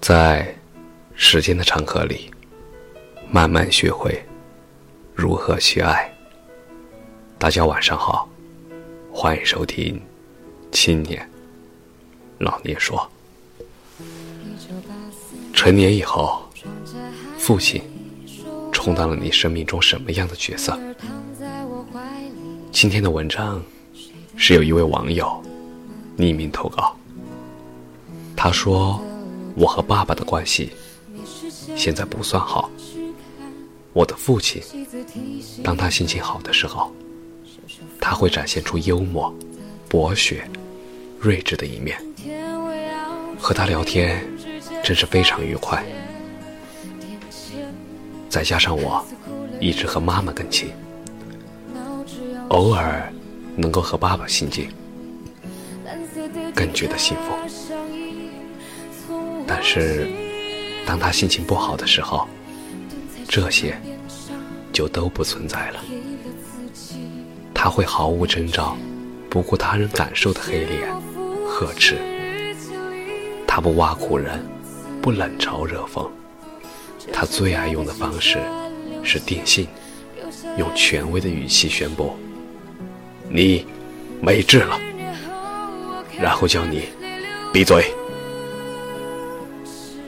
[0.00, 0.54] 在
[1.14, 2.30] 时间的长河里，
[3.30, 4.22] 慢慢学会
[5.14, 6.10] 如何去爱。
[7.36, 8.28] 大家晚上好，
[9.12, 9.96] 欢迎收听
[10.70, 11.28] 《青年
[12.38, 12.98] 老年说》。
[15.52, 16.42] 成年以后，
[17.36, 17.82] 父亲
[18.72, 20.78] 充当了你生命中什么样的角色？
[22.70, 23.62] 今天的文章
[24.36, 25.42] 是有一位网友
[26.16, 26.96] 匿名投稿，
[28.36, 29.04] 他说。
[29.58, 30.70] 我和爸爸的关系
[31.76, 32.70] 现在不算好。
[33.92, 34.62] 我的父亲，
[35.64, 36.92] 当他心情好的时候，
[38.00, 39.34] 他会展现出幽默、
[39.88, 40.48] 博学、
[41.18, 42.00] 睿智的一面。
[43.36, 44.24] 和他聊天
[44.84, 45.84] 真是非常愉快。
[48.28, 49.04] 再加上我
[49.60, 50.70] 一直和妈妈更亲，
[52.50, 53.12] 偶尔
[53.56, 54.70] 能够和爸爸亲近，
[56.54, 57.32] 更觉得幸福。
[59.46, 60.06] 但是，
[60.86, 62.28] 当他心情不好的时候，
[63.28, 63.80] 这些
[64.72, 65.80] 就都不存在了。
[67.54, 68.76] 他会毫无征兆、
[69.28, 70.88] 不顾他人感受的黑脸
[71.46, 71.96] 呵斥。
[73.46, 74.40] 他不挖苦人，
[75.02, 76.08] 不冷嘲热讽。
[77.12, 78.38] 他最爱用的方式
[79.02, 79.66] 是电信，
[80.56, 82.16] 用权威的语气宣布
[83.28, 83.66] ：“你
[84.20, 84.78] 没治了。”
[86.20, 86.82] 然后叫你
[87.52, 87.92] 闭嘴。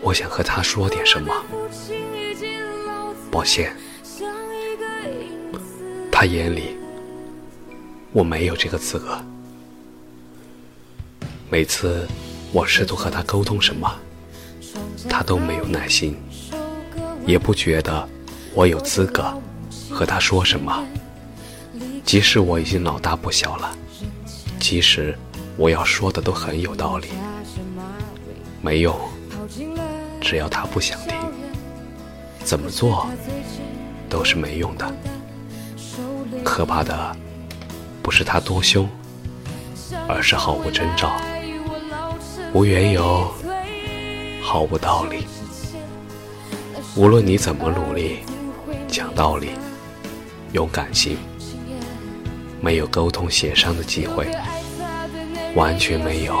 [0.00, 1.34] 我想和他说点什么，
[3.30, 3.74] 抱歉，
[6.10, 6.76] 他眼里
[8.12, 9.18] 我没有这个资格。
[11.50, 12.06] 每次
[12.52, 13.92] 我试图和他沟通什么，
[15.08, 16.16] 他都没有耐心，
[17.26, 18.08] 也不觉得
[18.54, 19.24] 我有资格
[19.90, 20.86] 和他说什么。
[22.04, 23.76] 即使我已经老大不小了，
[24.58, 25.14] 即使
[25.56, 27.08] 我要说的都很有道理，
[28.62, 28.96] 没用。
[30.20, 31.16] 只要他不想听，
[32.44, 33.06] 怎么做
[34.08, 34.92] 都是没用的。
[36.44, 37.16] 可怕的
[38.02, 38.88] 不是他多凶，
[40.08, 41.16] 而是毫无征兆、
[42.52, 43.32] 无缘由、
[44.42, 45.26] 毫无道理。
[46.96, 48.18] 无论你怎么努力
[48.88, 49.50] 讲道理、
[50.52, 51.16] 用感情，
[52.60, 54.26] 没有沟通协商的机会，
[55.54, 56.34] 完全没有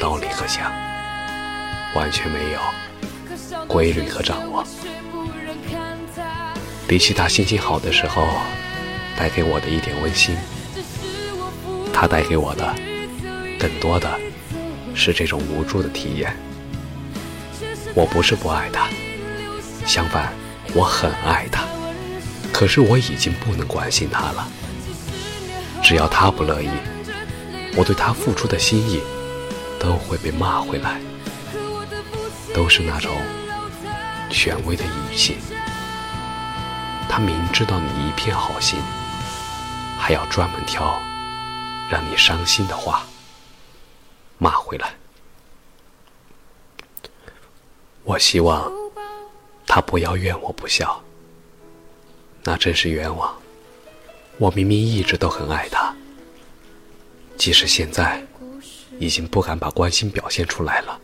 [0.00, 0.87] 道理可讲。
[1.98, 2.60] 完全没有
[3.66, 4.64] 规律和掌握。
[6.86, 8.28] 比起他心情好的时候
[9.16, 10.36] 带给我的一点温馨，
[11.92, 12.72] 他带给我的
[13.58, 14.08] 更多的
[14.94, 16.36] 是这种无助的体验。
[17.94, 18.88] 我不是不爱他，
[19.84, 20.32] 相反，
[20.74, 21.64] 我很爱他。
[22.52, 24.48] 可是我已经不能关心他了。
[25.82, 26.70] 只要他不乐意，
[27.74, 29.00] 我对他付出的心意
[29.80, 31.00] 都会被骂回来。
[32.54, 33.12] 都是那种
[34.30, 35.36] 权威的语气，
[37.08, 38.78] 他明知道你一片好心，
[39.98, 41.00] 还要专门挑
[41.90, 43.06] 让你伤心的话
[44.38, 44.94] 骂回来。
[48.04, 48.72] 我希望
[49.66, 51.02] 他不要怨我不孝，
[52.42, 53.34] 那真是冤枉。
[54.38, 55.94] 我明明一直都很爱他，
[57.36, 58.22] 即使现在
[58.98, 60.98] 已经不敢把关心表现出来了。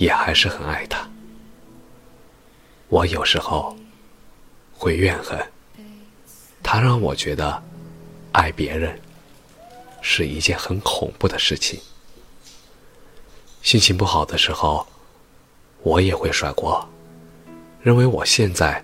[0.00, 1.06] 也还是很爱他。
[2.88, 3.76] 我有时候
[4.72, 5.38] 会怨恨
[6.62, 7.62] 他，让我觉得
[8.32, 8.98] 爱别人
[10.00, 11.78] 是一件很恐怖的事情。
[13.60, 14.86] 心情不好的时候，
[15.82, 16.82] 我也会甩锅，
[17.82, 18.82] 认为我现在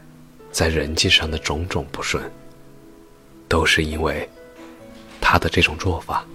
[0.52, 2.30] 在人际上的种种不顺，
[3.48, 4.28] 都是因为
[5.18, 6.26] 他的这种做法。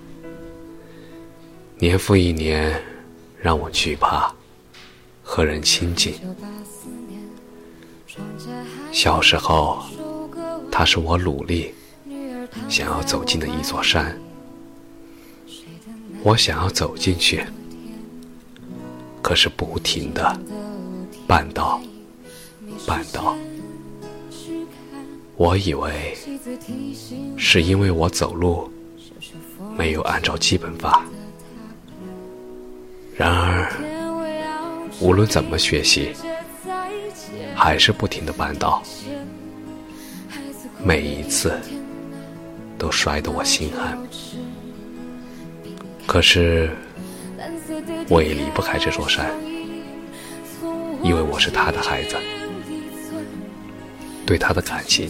[1.77, 2.83] 年复一年，
[3.39, 4.33] 让我惧怕。
[5.33, 6.15] 和人亲近。
[8.91, 9.81] 小时候，
[10.69, 11.73] 他是我努力
[12.67, 14.19] 想要走进的一座山，
[16.21, 17.45] 我想要走进去，
[19.21, 20.37] 可是不停的
[21.25, 21.81] 绊倒，
[22.85, 23.33] 绊倒。
[25.37, 26.13] 我以为
[27.37, 28.69] 是因为我走路
[29.77, 31.05] 没有按照基本法，
[33.15, 33.90] 然而。
[35.01, 36.13] 无论怎么学习，
[37.55, 38.83] 还是不停的绊倒，
[40.83, 41.59] 每一次
[42.77, 43.97] 都摔得我心寒。
[46.05, 46.69] 可是
[48.09, 49.33] 我也离不开这座山，
[51.01, 52.15] 因为我是他的孩子，
[54.23, 55.09] 对他的感情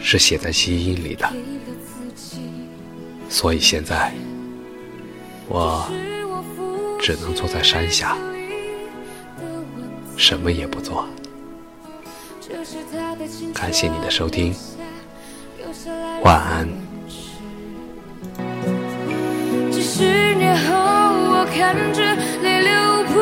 [0.00, 1.32] 是写在基因里的，
[3.28, 4.12] 所以现在
[5.48, 5.88] 我。
[7.02, 8.14] 只能坐在山下，
[10.20, 11.08] 什么也不做。
[13.54, 14.54] 感谢你的收听，
[16.22, 16.68] 晚安。
[19.72, 22.70] 几十年后，我看着泪流
[23.08, 23.14] 不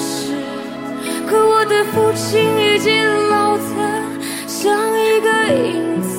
[0.00, 0.34] 止，
[1.28, 3.62] 可我的父亲已经老得
[4.48, 6.10] 像一个影子。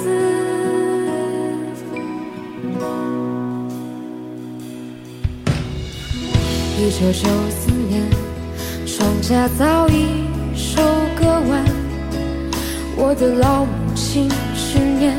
[6.77, 8.07] 一九九四年，
[8.95, 10.05] 庄稼早已
[10.55, 10.79] 收
[11.19, 11.65] 割完，
[12.95, 15.17] 我的老母亲去年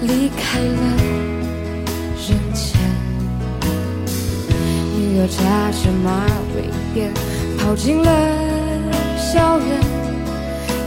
[0.00, 0.80] 离开了
[2.26, 2.64] 人间。
[4.96, 6.08] 女儿扎着马
[6.54, 6.56] 尾
[6.94, 6.96] 辫
[7.58, 8.10] 跑进了
[9.18, 9.68] 校园，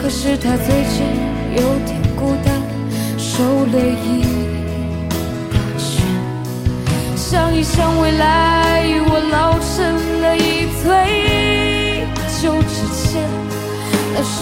[0.02, 1.06] 可是她最近
[1.56, 2.48] 有点孤单，
[3.20, 4.24] 瘦了一
[5.52, 5.88] 大圈。
[7.16, 8.59] 想一想未来，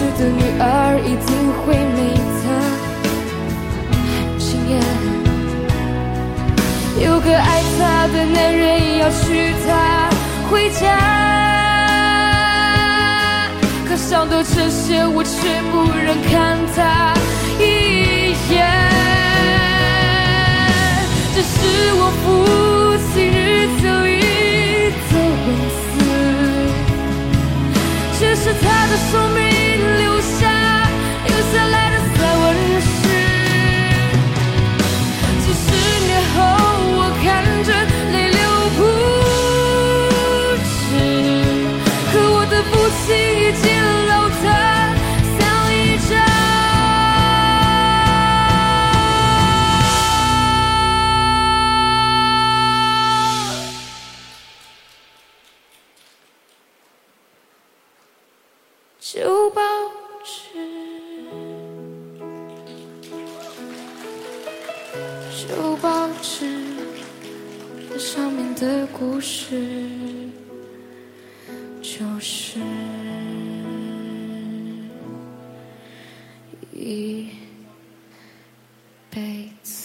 [0.00, 1.28] 那时的女儿一定
[1.58, 2.46] 会美得
[3.90, 4.72] 很惊艳。
[7.04, 10.08] 有个爱她的男人要娶她
[10.48, 10.86] 回家，
[13.88, 17.12] 可想到这些，我却不忍看她
[65.46, 66.44] 旧报纸
[67.88, 69.62] 那上面的故事
[71.80, 72.58] 就是
[76.72, 77.28] 一
[79.08, 79.77] 辈子。